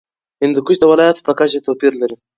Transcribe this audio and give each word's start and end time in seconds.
هندوکش 0.41 0.77
د 0.79 0.83
ولایاتو 0.91 1.25
په 1.27 1.33
کچه 1.39 1.59
توپیر 1.67 1.93
لري. 2.01 2.15